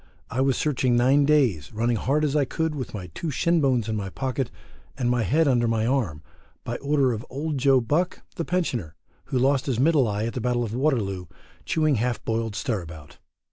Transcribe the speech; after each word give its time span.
I 0.31 0.41
was 0.41 0.57
searching 0.57 0.95
nine 0.95 1.25
days, 1.25 1.71
running 1.71 1.97
hard 1.97 2.25
as 2.25 2.35
I 2.35 2.43
could 2.43 2.73
with 2.73 2.95
my 2.95 3.11
two 3.13 3.29
shin 3.29 3.61
bones 3.61 3.87
in 3.87 3.95
my 3.95 4.09
pocket, 4.09 4.49
and 4.97 5.11
my 5.11 5.21
head 5.21 5.47
under 5.47 5.67
my 5.67 5.85
arm, 5.85 6.23
by 6.63 6.77
order 6.77 7.13
of 7.13 7.23
Old 7.29 7.59
Joe 7.59 7.79
Buck, 7.79 8.23
the 8.35 8.43
Pensioner, 8.43 8.95
who 9.25 9.37
lost 9.37 9.67
his 9.67 9.79
middle 9.79 10.07
eye 10.07 10.25
at 10.25 10.33
the 10.33 10.41
Battle 10.41 10.63
of 10.63 10.73
Waterloo, 10.73 11.27
chewing 11.65 11.97
half 11.97 12.25
boiled 12.25 12.55
stirabout. 12.55 13.19